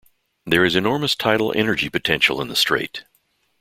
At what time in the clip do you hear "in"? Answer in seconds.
2.41-2.47